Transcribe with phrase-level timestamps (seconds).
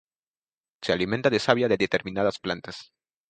[0.81, 2.91] Se alimenta de savia de determinadas plantas.